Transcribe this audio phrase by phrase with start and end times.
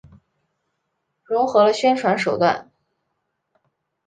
[1.25, 2.71] 融合了宣传手段。